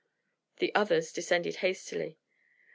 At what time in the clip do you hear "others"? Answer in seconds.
0.73-1.11